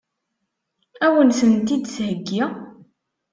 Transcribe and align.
Ad 1.05 1.11
wen-tent-id-theggi? 1.13 2.43